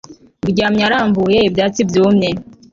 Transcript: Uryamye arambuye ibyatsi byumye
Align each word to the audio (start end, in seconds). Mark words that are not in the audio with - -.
Uryamye 0.45 0.83
arambuye 0.87 1.37
ibyatsi 1.47 1.81
byumye 1.89 2.29